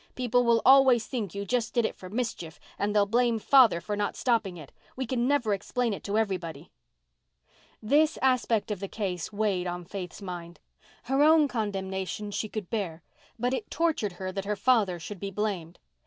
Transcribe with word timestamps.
People 0.15 0.43
will 0.43 0.63
always 0.65 1.05
think 1.05 1.35
you 1.35 1.45
just 1.45 1.75
did 1.75 1.85
it 1.85 1.95
for 1.95 2.09
mischief, 2.09 2.59
and 2.79 2.95
they'll 2.95 3.05
blame 3.05 3.37
father 3.37 3.79
for 3.79 3.95
not 3.95 4.15
stopping 4.15 4.57
it. 4.57 4.71
We 4.95 5.05
can 5.05 5.27
never 5.27 5.53
explain 5.53 5.93
it 5.93 6.03
to 6.05 6.17
everybody." 6.17 6.71
This 7.83 8.17
aspect 8.19 8.71
of 8.71 8.79
the 8.79 8.87
case 8.87 9.31
weighed 9.31 9.67
on 9.67 9.85
Faith's 9.85 10.19
mind. 10.19 10.59
Her 11.03 11.21
own 11.21 11.47
condemnation 11.47 12.31
she 12.31 12.49
could 12.49 12.71
bear, 12.71 13.03
but 13.37 13.53
it 13.53 13.69
tortured 13.69 14.13
her 14.13 14.31
that 14.31 14.45
her 14.45 14.55
father 14.55 14.99
should 14.99 15.19
be 15.19 15.29
blamed. 15.29 15.77